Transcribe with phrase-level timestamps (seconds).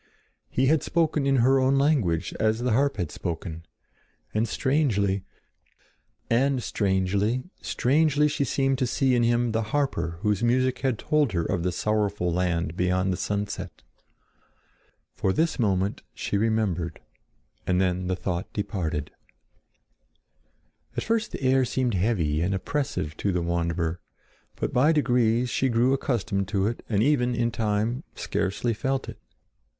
[0.49, 3.67] He had spoken in her own language as the harp had spoken,
[4.33, 5.25] and strangely,
[6.57, 7.39] strangely
[8.27, 11.71] she seemed to see in him the harper whose music had told her of the
[11.71, 13.83] sorrowful land beyond the sunset.
[15.13, 16.99] For this moment, she remembered,
[17.67, 19.11] and then the thought departed.
[20.97, 24.01] At first the air seemed heavy and oppressive to the wanderer;
[24.55, 29.19] but by degrees she grew accustomed to it and even, in time, scarcely felt it.